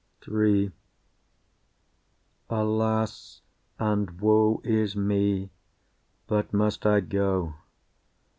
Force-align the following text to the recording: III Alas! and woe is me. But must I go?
III 0.27 0.71
Alas! 2.49 3.41
and 3.77 4.19
woe 4.19 4.59
is 4.63 4.95
me. 4.95 5.51
But 6.25 6.51
must 6.55 6.87
I 6.87 7.01
go? 7.01 7.53